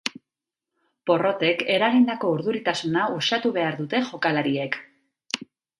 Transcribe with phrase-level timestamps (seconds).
[1.09, 4.85] Porrotek eragindako urduritasuna uxatu behar dute jokalariek.